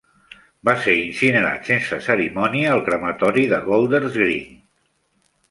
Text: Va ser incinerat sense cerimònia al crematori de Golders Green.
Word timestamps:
Va 0.69 0.73
ser 0.85 0.95
incinerat 1.01 1.69
sense 1.71 1.99
cerimònia 2.07 2.73
al 2.77 2.83
crematori 2.89 3.45
de 3.53 3.61
Golders 3.69 4.19
Green. 4.25 4.59